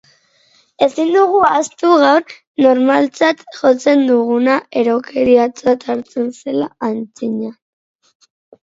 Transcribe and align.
Ezin 0.85 1.11
dugu 1.15 1.41
ahaztu 1.49 1.91
gaur 2.03 2.33
normaltzat 2.67 3.45
jotzen 3.59 4.03
duguna 4.11 4.57
erokeriatzat 4.85 5.87
hartzen 5.93 6.35
zela 6.43 6.71
antzina. 6.91 7.57